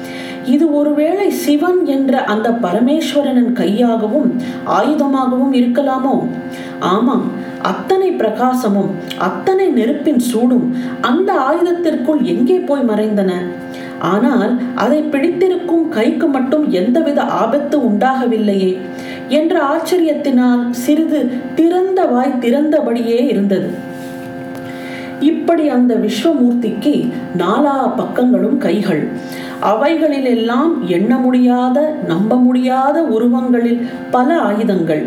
இது 0.47 0.75
ஒருவேளை 0.75 1.31
சிவன் 1.31 1.87
என்ற 1.87 2.23
அந்த 2.25 2.51
பரமேஸ்வரனின் 2.51 3.53
கையாகவும் 3.53 4.29
ஆயுதமாகவும் 4.67 5.53
இருக்கலாமோ? 5.53 6.15
ஆமாம் 6.79 7.25
அத்தனை 7.63 8.11
பிரகாசமும் 8.11 8.91
அத்தனை 9.19 9.67
நெருப்பின் 9.69 10.19
சூடும் 10.19 10.77
அந்த 11.01 11.33
ஆயுதத்திற்குள் 11.33 12.23
எங்கே 12.23 12.59
போய் 12.59 12.81
மறைந்தன? 12.81 13.33
ஆனால் 13.99 14.53
அதை 14.75 15.03
பிடித்திருக்கும் 15.03 15.89
கைக்கு 15.89 16.27
மட்டும் 16.27 16.71
எந்தவித 16.71 17.23
ஆபத்து 17.23 17.91
உண்டாகவில்லையே 17.91 18.79
என்ற 19.29 19.55
ஆச்சரியத்தினால் 19.65 20.71
சிறிது 20.71 21.21
திறந்த 21.55 22.07
வாய் 22.07 22.39
திறந்தபடியே 22.41 23.27
இருந்தது. 23.27 23.71
இப்படி 25.21 25.69
அந்த 25.69 25.95
விஸ்வமூர்த்திக்கு 25.95 27.11
நாலா 27.39 27.77
பக்கங்களும் 27.97 28.59
கைகள் 28.59 29.09
அவைகளிலெல்லாம் 29.71 30.73
எண்ண 30.97 31.13
முடியாத 31.17 31.79
நம்ப 32.07 32.37
முடியாத 32.37 32.97
உருவங்களில் 33.17 33.81
பல 34.11 34.29
ஆயுதங்கள். 34.41 35.03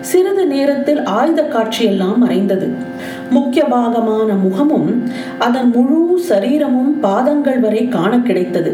சிறிது 0.00 0.44
நேரத்தில் 0.46 1.00
ஆயுத 1.04 1.40
காட்சியெல்லாம் 1.54 2.16
மறைந்தது. 2.16 2.66
முக்கிய 3.30 3.62
பாகமான 3.64 4.30
முகமும் 4.44 4.90
அதன் 5.38 5.70
முழு 5.70 6.00
சரீரமும் 6.28 6.92
பாதங்கள் 7.00 7.60
வரை 7.60 7.82
காண 7.88 8.12
கிடைத்தது. 8.18 8.72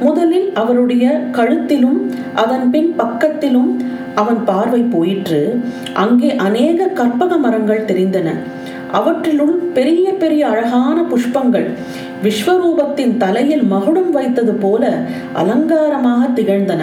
முதலில் 0.00 0.48
அவருடைய 0.54 1.06
கழுத்திலும் 1.32 2.00
அதன் 2.34 2.70
பின் 2.70 2.90
பக்கத்திலும் 2.98 3.70
அவன் 4.14 4.40
பார்வை 4.44 4.80
போயிற்று. 4.94 5.42
அங்கே 5.94 6.30
அநேக 6.46 6.88
கற்பக 7.00 7.36
மரங்கள் 7.38 7.88
தெரிந்தன. 7.90 8.28
அவற்றிலுள் 8.92 9.54
பெரிய 9.74 10.12
பெரிய 10.12 10.48
அழகான 10.48 11.02
புஷ்பங்கள் 11.02 11.68
விஸ்வரூபத்தின் 12.22 13.16
தலையில் 13.16 13.62
மகுடம் 13.62 14.10
வைத்தது 14.10 14.54
போல 14.54 15.02
அலங்காரமாக 15.32 16.26
திகழ்ந்தன. 16.26 16.82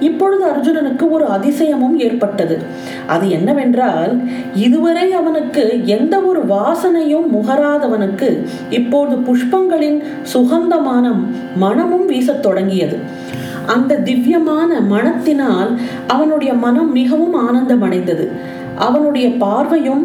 இப்பொழுது 0.00 0.44
அர்ஜுனனுக்கு 0.46 1.10
ஒரு 1.10 1.26
அதிசயமும் 1.26 1.96
ஏற்பட்டது. 1.96 2.58
அது 3.06 3.30
என்னவென்றால் 3.30 4.20
இதுவரை 4.54 5.12
அவனுக்கு 5.12 5.80
எந்த 5.84 6.20
ஒரு 6.20 6.46
வாசனையும் 6.46 7.26
முகராதவனுக்கு 7.34 8.44
இப்போது 8.70 9.16
புஷ்பங்களின் 9.16 10.02
சுகந்தமான 10.22 11.12
மனமும் 11.56 12.06
வீசத் 12.06 12.40
தொடங்கியது. 12.40 12.96
அந்த 13.66 13.94
திவ்யமான 13.94 14.80
மனத்தினால் 14.80 15.78
அவனுடைய 16.06 16.54
மனம் 16.54 16.92
மிகவும் 16.92 17.34
ஆனந்தமடைந்தது. 17.36 18.28
அவனுடைய 18.86 19.26
பார்வையும் 19.42 20.02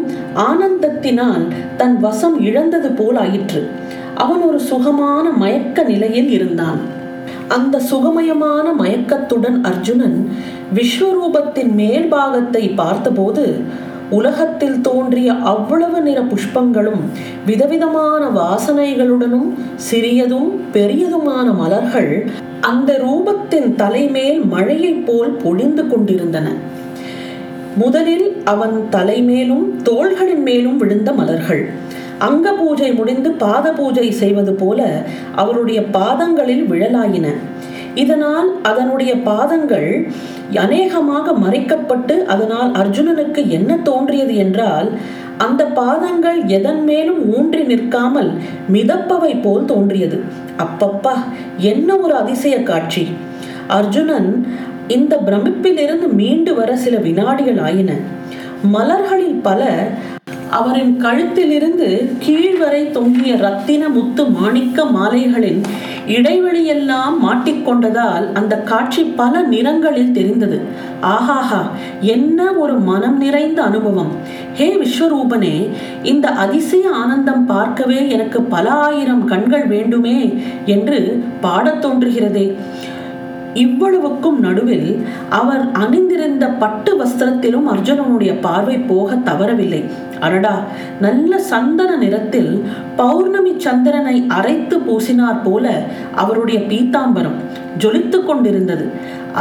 ஆனந்தத்தினால் 0.48 1.44
தன் 1.76 1.96
வசம் 2.00 2.36
இழந்தது 2.48 2.90
போல் 2.90 3.18
ஆயிற்று. 3.24 3.62
அவன் 4.24 4.42
ஒரு 4.42 4.60
சுகமான 4.70 5.24
மயக்க 5.42 5.82
நிலையில் 5.92 6.30
இருந்தான். 6.30 6.80
அந்த 7.56 7.80
சுகமயமான 7.90 8.66
மயக்கத்துடன் 8.78 9.58
அர்ஜுனன் 9.70 10.18
விஸ்வரூபத்தின் 10.76 11.72
மேல் 11.80 12.06
பாகத்தை 12.14 12.62
பார்த்தபோது 12.80 13.44
உலகத்தில் 14.10 14.80
தோன்றிய 14.80 15.28
அவ்வளவு 15.52 16.00
நிற 16.00 16.18
புஷ்பங்களும் 16.22 17.02
விதவிதமான 17.46 18.22
வாசனைகளுடனும் 18.38 19.48
சிறியதும் 19.90 20.48
பெரியதுமான 20.72 21.46
மலர்கள் 21.60 22.12
அந்த 22.70 22.90
ரூபத்தின் 23.06 23.70
தலைமேல் 23.74 24.40
மழையைப் 24.54 25.04
போல் 25.06 25.32
பொழிந்து 25.44 25.84
கொண்டிருந்தன. 25.86 26.48
முதலில் 27.76 28.26
அவன் 28.44 28.76
தலைமேலும் 28.90 29.64
தோள்களின் 29.82 30.42
மேலும் 30.42 30.76
விழுந்த 30.76 31.12
மலர்கள். 31.12 31.62
அங்க 32.18 32.52
பூஜை 32.52 32.92
முடிந்து 32.92 33.30
பாத 33.30 33.72
பூஜை 33.72 34.10
செய்வது 34.10 34.52
போல 34.54 34.80
அவருடைய 35.34 35.82
பாதங்களில் 35.82 36.64
விழலாயின. 36.70 37.26
இதனால் 37.94 38.48
அதனுடைய 38.62 39.12
பாதங்கள் 39.28 39.90
அநேகமாக 40.52 41.32
மறைக்கப்பட்டு 41.32 42.16
அதனால் 42.24 42.70
அர்ஜுனனுக்கு 42.72 43.42
என்ன 43.48 43.76
தோன்றியது 43.76 44.34
என்றால் 44.36 44.90
அந்த 45.38 45.62
பாதங்கள் 45.64 46.44
எதன் 46.58 46.82
மேலும் 46.84 47.20
ஊன்றி 47.36 47.62
நிற்காமல் 47.62 48.30
மிதப்பவை 48.72 49.32
போல் 49.42 49.64
தோன்றியது. 49.64 50.18
அப்பப்பா 50.64 51.14
என்ன 51.56 51.96
ஒரு 51.96 52.14
அதிசய 52.14 52.56
காட்சி. 52.62 53.06
அர்ஜுனன் 53.68 54.30
இந்த 54.88 55.20
பிரமிப்பிலிருந்து 55.26 56.12
மீண்டு 56.12 56.54
வர 56.54 56.76
சில 56.76 56.96
வினாடிகள் 56.96 57.58
ஆயின. 57.58 57.92
மலர்களில் 58.72 59.40
பல 59.42 59.88
அவரின் 60.50 61.04
கழுத்திலிருந்து 61.04 62.08
கீழ்வரை 62.26 62.90
தொங்கிய 62.90 63.36
ரத்தின 63.36 63.88
முத்து 63.88 64.24
மாணிக்க 64.24 64.84
மாலைகளின் 64.84 65.62
இடைவெளியெல்லாம் 66.08 67.12
மாட்டிக்கொண்டதால் 67.22 68.32
அந்த 68.32 68.56
காட்சி 68.56 69.02
பல 69.02 69.42
நிறங்களில் 69.42 70.12
தெரிந்தது. 70.12 70.60
ஆஹாஹா 71.02 71.70
என்ன 72.00 72.52
ஒரு 72.52 72.80
மனம் 72.80 73.16
நிறைந்த 73.16 73.62
அனுபவம். 73.62 74.12
ஹே 74.54 74.76
விஸ்வரூபனே 74.76 75.68
இந்த 76.02 76.28
அதிசய 76.28 76.90
ஆனந்தம் 76.90 77.46
பார்க்கவே 77.46 78.08
எனக்கு 78.08 78.42
பல 78.42 78.70
ஆயிரம் 78.70 79.24
கண்கள் 79.24 79.66
வேண்டுமே 79.66 80.34
என்று 80.66 81.24
பாடத் 81.40 81.84
தோன்றுகிறதே. 81.84 82.54
இவ்வளவுக்கும் 83.64 84.38
நடுவில் 84.46 84.88
அவர் 85.40 85.64
அணிந்திருந்த 85.82 86.44
பட்டு 86.62 86.90
வஸ்திரத்திலும் 87.00 87.68
அர்ஜுனனுடைய 87.72 88.32
பார்வை 88.46 88.76
போக 88.90 89.18
தவறவில்லை. 89.28 89.82
அடடா 90.20 90.54
நல்ல 91.00 91.38
சந்தன 91.52 91.90
நிறத்தில் 91.96 92.50
பௌர்ணமி 92.96 93.52
சந்திரனை 93.66 94.16
அரைத்து 94.38 94.78
பூசினார் 94.88 95.42
போல 95.44 95.66
அவருடைய 96.14 96.60
பீத்தாம்பரம் 96.70 97.38
ஜொலித்து 97.78 98.18
கொண்டிருந்தது. 98.24 98.86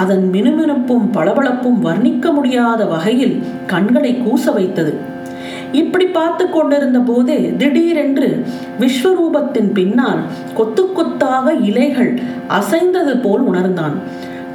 அதன் 0.02 0.26
மினுமினுப்பும் 0.34 1.06
பளபளப்பும் 1.18 1.82
வர்ணிக்க 1.88 2.32
முடியாத 2.38 2.82
வகையில் 2.86 3.36
கண்களை 3.74 4.14
கூச 4.26 4.54
வைத்தது. 4.54 4.94
இப்படி 5.82 6.06
பார்த்து 6.18 6.46
கொண்டிருந்த 6.50 7.00
போதே 7.10 7.40
திடீரென்று 7.58 8.30
விஸ்வரூபத்தின் 8.82 9.70
பின்னால் 9.78 10.22
கொத்து 10.58 10.84
கொத்தாக 10.98 11.54
இலைகள் 11.70 12.12
அசைந்தது 12.58 13.16
போல் 13.24 13.44
உணர்ந்தான். 13.52 13.96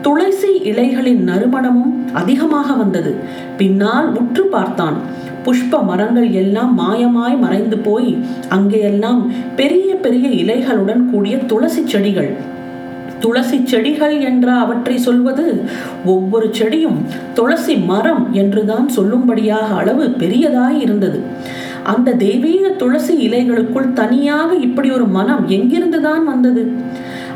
துளசி 0.04 0.52
இலைகளின் 0.70 1.22
நறுமணமும் 1.28 1.94
அதிகமாக 2.20 2.68
வந்தது. 2.72 3.12
பின்னால் 3.56 4.08
உற்று 4.20 4.44
பார்த்தான். 4.54 4.96
புஷ்ப 5.44 5.82
மரங்கள் 5.88 6.28
எல்லாம் 6.42 6.72
மாயமாய் 6.80 7.36
மறைந்து 7.44 7.76
போய் 7.88 8.10
அங்கேயெல்லாம் 8.56 9.20
பெரிய 9.56 9.90
பெரிய 10.04 10.28
இலைகளுடன் 10.42 11.02
கூடிய 11.10 11.36
துளசி 11.50 11.82
செடிகள். 11.86 12.30
துளசி 13.20 13.58
செடிகள் 13.64 14.20
என்ற 14.20 14.52
அவற்றை 14.52 14.96
சொல்வது 14.98 15.46
ஒவ்வொரு 16.04 16.46
செடியும் 16.58 16.98
துளசி 17.34 17.76
மரம் 17.76 18.24
என்றுதான் 18.32 18.86
சொல்லும்படியாக 18.96 19.68
அளவு 19.80 20.04
பெரியதாய் 20.18 20.78
இருந்தது. 20.80 21.20
அந்த 21.84 22.12
தெய்வீக 22.12 22.68
துளசி 22.68 23.14
இலைகளுக்குள் 23.28 23.92
தனியாக 23.92 24.54
இப்படி 24.66 24.90
ஒரு 24.90 25.06
மனம் 25.18 25.44
எங்கிருந்துதான் 25.48 26.24
வந்தது? 26.24 26.64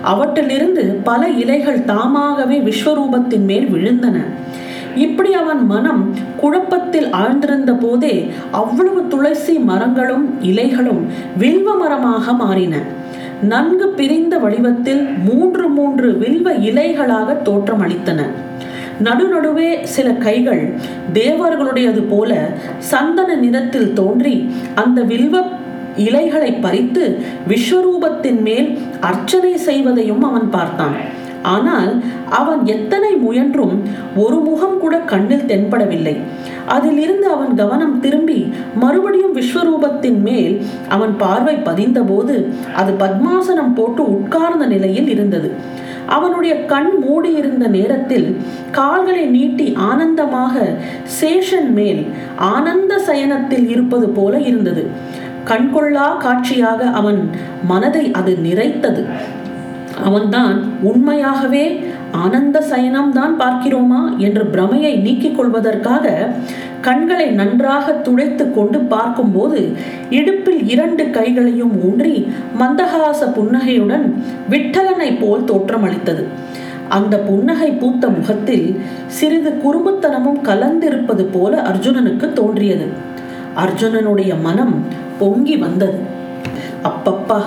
அவற்றிலிருந்து 0.02 0.82
பல 1.04 1.28
இலைகள் 1.42 1.84
தாமாகவே 1.84 2.58
விஸ்வரூபத்தின் 2.58 3.44
மேல் 3.44 3.68
விழுந்தன. 3.74 4.16
இப்படி 4.96 5.32
அவன் 5.32 5.62
மனம் 5.66 6.02
குழப்பத்தில் 6.36 7.08
ஆழ்ந்திருந்த 7.10 7.72
போதே 7.80 8.14
அவ்வளவு 8.50 9.00
துளசி 9.06 9.54
மரங்களும் 9.70 10.26
இலைகளும் 10.42 11.02
வில்வ 11.38 11.74
மரமாக 11.74 12.32
மாறின. 12.32 12.76
நன்கு 13.42 13.88
பிரிந்த 13.88 14.38
வடிவத்தில் 14.38 15.08
மூன்று 15.24 15.68
மூன்று 15.68 16.18
வில்வ 16.18 16.52
இலைகளாக 16.52 17.36
தோற்றமளித்தன 17.42 18.26
நடுநடுவே 19.04 19.82
சில 19.82 20.10
கைகள் 20.10 20.74
தேவர்களுடையது 21.12 22.02
போல 22.08 22.48
சந்தன 22.78 23.34
நிறத்தில் 23.34 23.92
தோன்றி 23.92 24.50
அந்த 24.74 25.02
வில்வ 25.02 25.42
இலைகளை 25.96 26.52
பறித்து 26.52 27.20
விஸ்வரூபத்தின் 27.48 28.40
மேல் 28.40 28.78
அர்ச்சனை 29.00 29.56
செய்வதையும் 29.56 30.20
அவன் 30.20 30.50
பார்த்தான். 30.50 30.96
ஆனால் 31.52 32.02
அவன் 32.30 32.66
எத்தனை 32.66 33.10
முயன்றும் 33.14 33.74
ஒரு 34.16 34.36
முகம் 34.38 34.78
கூட 34.78 34.96
கண்ணில் 35.12 35.48
தென்படவில்லை. 35.50 36.16
அதிலிருந்து 36.66 37.26
அவன் 37.28 37.54
கவனம் 37.54 38.00
திரும்பி 38.00 38.38
மறுபடியும் 38.74 39.36
விஸ்வரூபத்தின் 39.36 40.20
மேல் 40.20 40.54
அவன் 40.88 41.14
பார்வை 41.16 41.54
பதிந்தபோது 41.54 42.36
அது 42.74 42.92
பத்மாசனம் 42.92 43.74
போட்டு 43.74 44.04
உட்கார்ந்த 44.16 44.66
நிலையில் 44.66 45.08
இருந்தது. 45.08 45.50
அவனுடைய 46.06 46.54
கண் 46.64 46.90
மூடியிருந்த 47.00 47.66
நேரத்தில் 47.66 48.26
கால்களை 48.70 49.26
நீட்டி 49.26 49.66
ஆனந்தமாக 49.90 50.64
சேஷன் 51.20 51.70
மேல் 51.70 52.02
ஆனந்த 52.36 52.94
சயனத்தில் 53.06 53.68
இருப்பது 53.68 54.08
போல 54.08 54.40
இருந்தது. 54.40 54.84
கண்கொள்ளா 55.50 56.16
காட்சியாக 56.16 56.84
அவன் 56.90 57.30
மனதை 57.68 58.04
அது 58.12 58.38
நிறைத்தது. 58.42 59.02
அவன்தான் 60.02 60.56
உண்மையாகவே 60.82 61.84
ஆனந்த 62.10 62.60
சயனம் 62.60 63.12
தான் 63.12 63.34
பார்க்கிறோமா 63.40 64.18
என்ற 64.18 64.44
பிரமையை 64.44 64.96
நீக்கிக் 64.96 65.36
கொள்வதற்காக 65.36 66.34
கண்களை 66.80 67.26
நன்றாக 67.30 67.92
துடைத்து 67.92 68.52
கொண்டு 68.52 68.78
பார்க்கும்போது 68.78 69.72
இடுப்பில் 70.10 70.68
இரண்டு 70.68 71.10
கைகளையும் 71.10 71.82
ஊன்றி 71.82 72.28
மந்தகாச 72.60 73.32
புன்னகையுடன் 73.32 74.22
விட்டலனை 74.50 75.20
போல் 75.20 75.44
தோற்றமளித்தது. 75.44 76.24
அந்த 76.88 77.18
புன்னகை 77.18 77.70
பூத்த 77.70 78.08
முகத்தில் 78.08 78.80
சிறிது 79.06 79.50
குறும்புத்தனமும் 79.50 80.40
கலந்திருப்பது 80.42 81.24
போல 81.32 81.62
அர்ஜுனனுக்கு 81.62 82.32
தோன்றியது. 82.32 82.88
அர்ஜுனனுடைய 83.56 84.40
மனம் 84.42 84.74
பொங்கி 85.18 85.56
வந்தது. 85.56 85.98
அப்பப்பா 86.82 87.40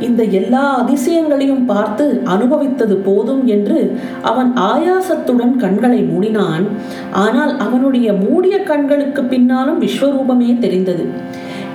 இந்த 0.00 0.22
எல்லா 0.22 0.62
அதிசயங்களையும் 0.82 1.64
பார்த்து 1.64 2.22
அனுபவித்தது 2.24 2.96
போதும் 3.08 3.46
என்று 3.46 3.78
அவன் 4.22 4.52
ஆயாசத்துடன் 4.70 5.56
கண்களை 5.56 6.00
மூடினான். 6.02 6.64
ஆனால் 7.12 7.58
அவனுடைய 7.58 8.12
மூடிய 8.12 8.58
கண்களுக்கு 8.62 9.24
பின்னாலும் 9.24 9.82
விஸ்வரூபமே 9.82 10.58
தெரிந்தது. 10.58 11.06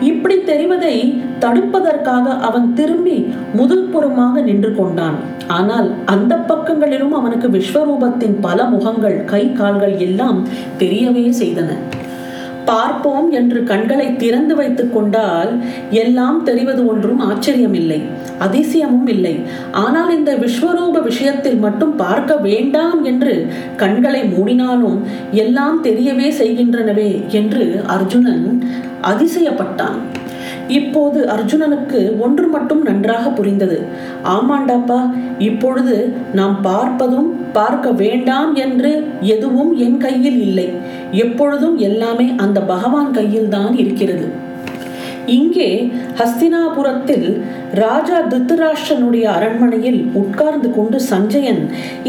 இப்படி 0.02 0.36
தெரிவதை 0.36 0.96
தடுப்பதற்காக 1.40 2.40
அவன் 2.48 2.74
திரும்பி 2.74 3.18
முதல்புறமாக 3.58 4.42
நின்று 4.42 4.76
கொண்டான். 4.76 5.18
ஆனால் 5.48 5.90
அந்த 6.06 6.36
பக்கங்களிலும் 6.36 7.12
அவனுக்கு 7.12 7.48
விஸ்வரூபத்தின் 7.48 8.38
பல 8.42 8.64
முகங்கள் 8.64 9.26
கை 9.26 9.52
கால்கள் 9.52 9.98
எல்லாம் 9.98 10.48
தெரியவே 10.80 11.26
செய்தன. 11.42 11.72
பார்ப்போம் 12.66 13.28
என்று 13.40 13.60
கண்களை 13.72 14.08
திறந்து 14.16 14.56
வைத்துக் 14.56 14.94
கொண்டால் 14.94 15.52
எல்லாம் 16.04 16.40
தெரிவது 16.44 16.82
ஒன்றும் 16.92 17.22
ஆச்சரியமில்லை 17.30 18.00
அதிசயமும் 18.46 19.10
இல்லை. 19.16 19.36
ஆனால் 19.84 20.12
இந்த 20.18 20.34
விஸ்வரூப 20.44 21.02
விஷயத்தில் 21.10 21.60
மட்டும் 21.66 21.96
பார்க்க 21.96 22.38
வேண்டாம் 22.48 23.04
என்று 23.04 23.36
கண்களை 23.84 24.24
மூடினாலும் 24.34 25.00
எல்லாம் 25.44 25.84
தெரியவே 25.84 26.30
செய்கின்றனவே 26.42 27.12
என்று 27.42 27.66
அர்ஜுனன் 27.98 28.48
அதிசயப்பட்டான். 29.12 30.00
இப்போது 30.80 31.20
அர்ஜுனனுக்கு 31.36 32.00
ஒன்று 32.26 32.46
மட்டும் 32.48 32.82
நன்றாக 32.82 33.26
புரிந்தது. 33.30 33.78
ஆமாண்டாப்பா 34.36 35.00
இப்பொழுது 35.50 35.96
நாம் 36.40 36.58
பார்ப்பதும் 36.64 37.30
பார்க்க 37.58 37.88
வேண்டாம் 38.04 38.52
என்று 38.66 38.92
எதுவும் 39.34 39.72
என் 39.86 39.98
கையில் 39.98 40.40
இல்லை. 40.48 40.68
எப்பொழுதும் 41.24 41.78
எல்லாமே 41.90 42.28
அந்த 42.46 42.60
பகவான் 42.74 43.12
கையில் 43.12 43.52
தான் 43.56 43.74
இருக்கிறது. 43.84 44.28
இங்கே 45.38 45.70
ஹஸ்தினாபுரத்தில் 46.20 47.28
ராஜா 47.82 48.18
திருத்தராஷ்டிரனுடைய 48.32 49.26
அரண்மனையில் 49.38 50.00
உட்கார்ந்து 50.22 50.70
கொண்டு 50.78 50.98
சஞ்சயன் 51.12 51.62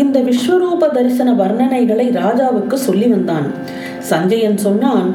இந்த 0.03 0.19
விஸ்வரூப 0.29 0.89
தரிசன 0.97 1.31
வர்ணனைகளை 1.43 2.07
ராஜாவுக்கு 2.23 2.77
சொல்லி 2.89 3.09
வந்தான். 3.13 3.47
சஞ்சயன் 4.11 4.57
சொன்னான் 4.65 5.09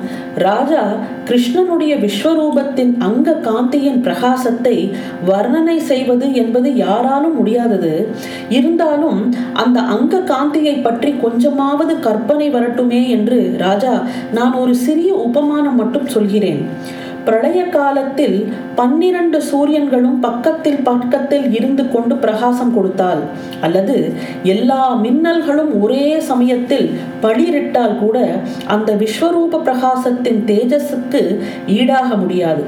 ராஜா 0.46 0.82
கிருஷ்ணனுடைய 1.30 1.94
விஸ்வரூபத்தின் 2.04 2.94
அங்க 3.08 3.34
காந்தியின் 3.48 4.00
பிரகாசத்தை 4.06 4.76
வர்ணனை 5.30 5.78
செய்வது 5.90 6.28
என்பது 6.42 6.70
யாராலும் 6.86 7.36
முடியாதது. 7.40 7.94
இருந்தாலும் 8.58 9.20
அந்த 9.64 9.80
அங்க 9.96 10.22
காந்தியை 10.34 10.76
பற்றி 10.88 11.12
கொஞ்சமாவது 11.26 11.96
கற்பனை 12.08 12.48
வரட்டுமே 12.56 13.02
என்று 13.18 13.40
ராஜா 13.66 13.96
நான் 14.40 14.56
ஒரு 14.64 14.76
சிறிய 14.86 15.12
உபமானம் 15.28 15.80
மட்டும் 15.82 16.08
சொல்கிறேன். 16.16 16.64
பிரளய 17.28 17.62
காலத்தில் 17.70 18.36
பன்னிரண்டு 18.76 19.40
சூரியன்களும் 19.50 20.20
பக்கத்தில் 20.20 20.82
பக்கத்தில் 20.84 21.48
இருந்து 21.54 21.84
கொண்டு 21.90 22.16
பிரகாசம் 22.16 22.74
கொடுத்தால் 22.74 23.22
அல்லது 23.62 23.96
எல்லா 24.54 24.82
மின்னல்களும் 25.04 25.72
ஒரே 25.82 26.06
சமயத்தில் 26.30 26.88
பளிரிட்டால் 27.22 27.98
கூட 28.00 28.18
அந்த 28.68 28.92
விஸ்வரூப 29.04 29.62
பிரகாசத்தின் 29.68 30.42
தேஜஸுக்கு 30.52 31.24
ஈடாக 31.80 32.10
முடியாது. 32.16 32.64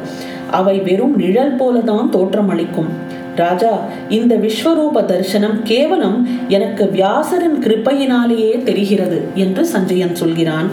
அவை 0.52 0.76
வெறும் 0.80 1.16
நிழல் 1.16 1.56
போலதான் 1.56 2.08
தோற்றமளிக்கும் 2.16 2.92
ராஜா 3.36 3.74
இந்த 4.10 4.34
விஸ்வரூப 4.36 5.06
தரிசனம் 5.06 5.58
கேவலம் 5.64 6.18
எனக்கு 6.48 6.86
வியாசரின் 6.96 7.60
கிருப்பையினாலேயே 7.66 8.54
தெரிகிறது 8.64 9.20
என்று 9.36 9.64
சஞ்சயன் 9.66 10.16
சொல்கிறான். 10.16 10.70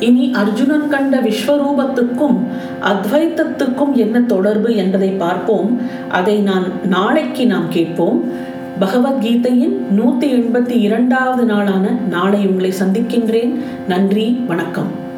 இனி 0.00 0.32
அர்ஜுனன் 0.32 0.88
கண்ட 0.88 1.20
விஸ்வரூபத்துக்கும் 1.20 2.36
அத்வைத்தத்துக்கும் 2.82 3.92
என்ன 3.92 4.20
தொடர்பு 4.20 4.74
என்பதை 4.74 5.08
பார்ப்போம். 5.08 5.80
அதை 6.10 6.38
நான் 6.38 6.64
நாளைக்கு 6.88 7.46
நாம் 7.46 7.68
கேட்போம். 7.68 8.24
பகவத்கீதையின் 8.80 9.76
நூத்தி 9.96 10.24
எண்பத்தி 10.24 10.80
இரண்டாவது 10.80 11.44
நாளான 11.44 11.96
நாளை 12.10 12.46
உங்களை 12.46 12.72
சந்திக்கின்றேன். 12.84 13.54
நன்றி 13.88 14.44
வணக்கம். 14.46 15.08